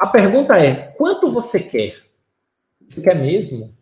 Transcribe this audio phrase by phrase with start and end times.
[0.00, 1.94] a pergunta é: quanto você quer?
[2.88, 3.76] Você quer mesmo?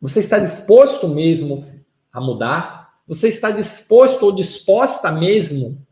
[0.00, 1.70] Você está disposto mesmo
[2.10, 3.00] a mudar?
[3.06, 5.86] Você está disposto ou disposta mesmo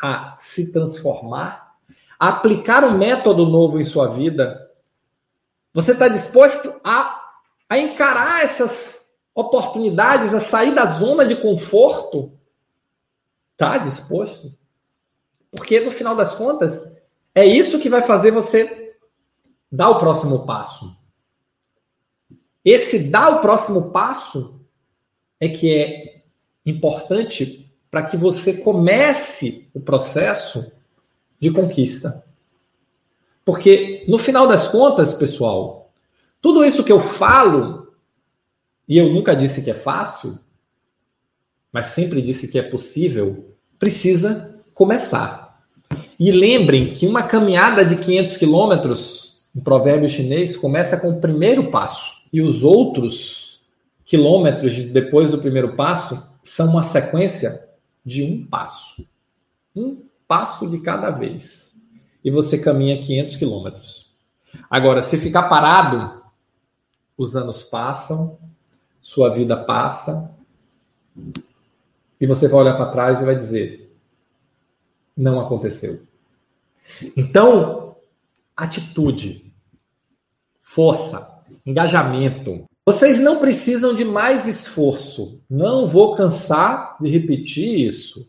[0.00, 1.76] a se transformar?
[2.20, 4.70] A aplicar um método novo em sua vida?
[5.72, 7.18] Você está disposto a,
[7.70, 9.00] a encarar essas
[9.34, 12.38] oportunidades, a sair da zona de conforto?
[13.52, 14.54] Está disposto?
[15.50, 16.92] Porque no final das contas,
[17.34, 18.81] é isso que vai fazer você
[19.72, 20.94] dar o próximo passo.
[22.62, 24.60] Esse dar o próximo passo
[25.40, 26.22] é que é
[26.64, 30.72] importante para que você comece o processo
[31.40, 32.24] de conquista.
[33.44, 35.92] Porque no final das contas, pessoal,
[36.40, 37.92] tudo isso que eu falo,
[38.86, 40.38] e eu nunca disse que é fácil,
[41.72, 45.66] mas sempre disse que é possível, precisa começar.
[46.18, 51.70] E lembrem que uma caminhada de 500 quilômetros, um provérbio chinês, começa com o primeiro
[51.70, 52.22] passo.
[52.32, 53.60] E os outros
[54.04, 57.68] quilômetros depois do primeiro passo são uma sequência
[58.04, 59.04] de um passo.
[59.74, 61.78] Um passo de cada vez.
[62.24, 64.14] E você caminha 500 quilômetros.
[64.70, 66.22] Agora, se ficar parado,
[67.16, 68.38] os anos passam,
[69.00, 70.30] sua vida passa,
[72.20, 73.94] e você vai olhar para trás e vai dizer:
[75.16, 76.02] não aconteceu.
[77.16, 77.96] Então,
[78.56, 79.51] atitude,
[80.74, 81.28] força,
[81.64, 82.64] engajamento.
[82.84, 85.40] Vocês não precisam de mais esforço.
[85.48, 88.28] Não vou cansar de repetir isso.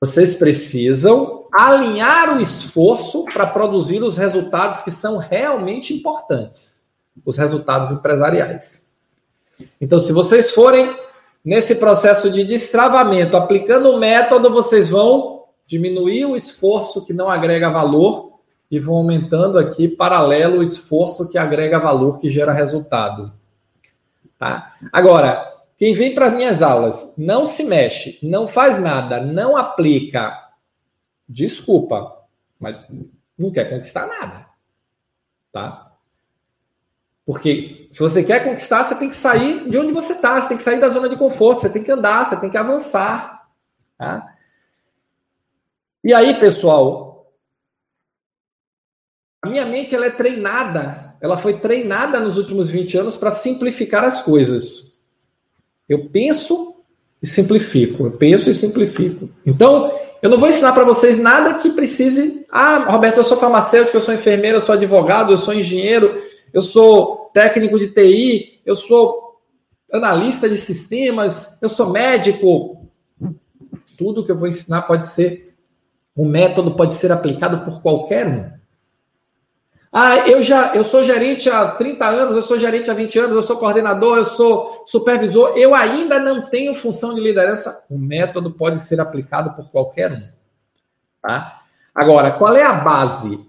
[0.00, 6.76] Vocês precisam alinhar o esforço para produzir os resultados que são realmente importantes
[7.24, 8.90] os resultados empresariais.
[9.80, 10.94] Então, se vocês forem
[11.44, 17.70] nesse processo de destravamento, aplicando o método, vocês vão diminuir o esforço que não agrega
[17.70, 18.35] valor
[18.70, 23.32] e vão aumentando aqui paralelo o esforço que agrega valor, que gera resultado.
[24.38, 24.76] Tá?
[24.92, 30.50] Agora, quem vem para minhas aulas não se mexe, não faz nada, não aplica,
[31.28, 32.24] desculpa,
[32.58, 32.76] mas
[33.38, 34.46] não quer conquistar nada.
[35.52, 35.92] Tá?
[37.24, 40.56] Porque se você quer conquistar, você tem que sair de onde você está, você tem
[40.56, 43.48] que sair da zona de conforto, você tem que andar, você tem que avançar.
[43.98, 44.34] Tá?
[46.04, 47.05] E aí, pessoal,
[49.46, 54.20] minha mente ela é treinada, ela foi treinada nos últimos 20 anos para simplificar as
[54.20, 55.00] coisas.
[55.88, 56.76] Eu penso
[57.22, 59.30] e simplifico, eu penso e simplifico.
[59.44, 62.44] Então, eu não vou ensinar para vocês nada que precise.
[62.50, 66.20] Ah, Roberto, eu sou farmacêutico, eu sou enfermeiro, eu sou advogado, eu sou engenheiro,
[66.52, 69.40] eu sou técnico de TI, eu sou
[69.92, 72.88] analista de sistemas, eu sou médico.
[73.96, 75.46] Tudo que eu vou ensinar pode ser
[76.16, 78.50] o método pode ser aplicado por qualquer um.
[79.98, 83.34] Ah, eu já eu sou gerente há 30 anos, eu sou gerente há 20 anos,
[83.34, 87.82] eu sou coordenador, eu sou supervisor, eu ainda não tenho função de liderança.
[87.88, 90.28] O método pode ser aplicado por qualquer um.
[91.22, 91.62] Tá?
[91.94, 93.40] Agora, qual é a base?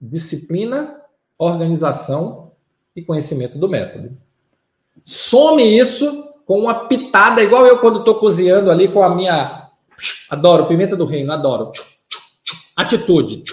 [0.00, 1.02] Disciplina,
[1.36, 2.52] organização
[2.96, 4.16] e conhecimento do método.
[5.04, 9.68] Some isso com uma pitada, igual eu quando estou cozinhando ali com a minha.
[10.30, 11.72] Adoro pimenta do reino, adoro
[12.74, 13.44] Atitude.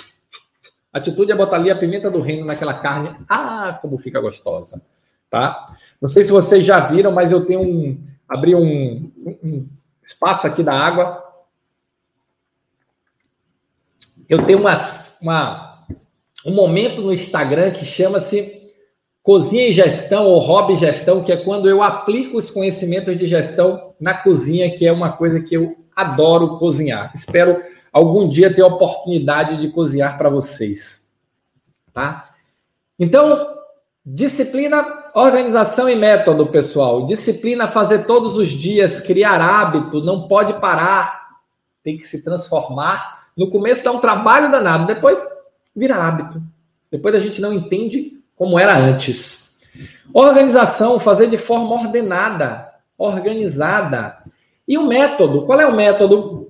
[0.94, 3.16] Atitude é botar ali a pimenta do reino naquela carne.
[3.30, 4.82] Ah, como fica gostosa.
[5.30, 5.76] Tá?
[6.02, 7.98] Não sei se vocês já viram, mas eu tenho um.
[8.28, 9.12] Abri um,
[9.44, 9.68] um
[10.02, 11.24] espaço aqui da água.
[14.28, 14.74] Eu tenho uma,
[15.22, 15.86] uma,
[16.46, 18.62] um momento no Instagram que chama-se
[19.22, 23.94] Cozinha e Gestão ou Hobby Gestão, que é quando eu aplico os conhecimentos de gestão
[24.00, 27.12] na cozinha, que é uma coisa que eu adoro cozinhar.
[27.14, 31.08] Espero algum dia ter a oportunidade de cozinhar para vocês.
[31.94, 32.30] Tá?
[32.98, 33.56] Então,
[34.06, 37.06] disciplina, organização e método, pessoal.
[37.06, 41.40] Disciplina fazer todos os dias, criar hábito, não pode parar,
[41.84, 43.28] tem que se transformar.
[43.36, 45.20] No começo dá um trabalho danado, depois
[45.76, 46.42] vira hábito.
[46.90, 49.52] Depois a gente não entende como era antes.
[50.14, 54.18] Organização, fazer de forma ordenada, organizada.
[54.68, 56.41] E o método, qual é o método?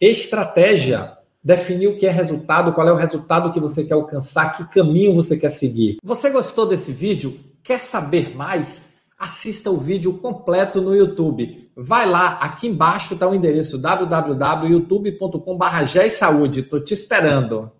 [0.00, 1.18] Estratégia.
[1.42, 5.14] Definir o que é resultado, qual é o resultado que você quer alcançar, que caminho
[5.14, 5.98] você quer seguir.
[6.02, 7.38] Você gostou desse vídeo?
[7.62, 8.80] Quer saber mais?
[9.18, 11.70] Assista o vídeo completo no YouTube.
[11.76, 16.56] Vai lá, aqui embaixo está o endereço www.youtube.com.br.
[16.56, 17.70] Estou te esperando.